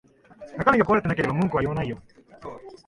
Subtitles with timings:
[0.57, 2.01] 中身が壊れてなければ文句は言わないよ